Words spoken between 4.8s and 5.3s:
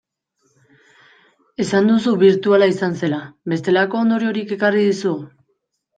dizu?